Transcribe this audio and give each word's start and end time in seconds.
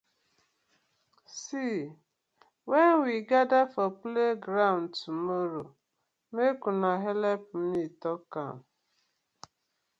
See 1.41 1.81
wen 2.69 2.91
we 3.03 3.15
gather 3.31 3.63
for 3.73 3.87
playground 4.03 4.85
tomorrow 5.01 5.67
mek 6.35 6.57
una 6.69 6.91
helep 7.05 7.43
me 7.67 7.81
tok 8.01 8.25
am. 8.47 8.57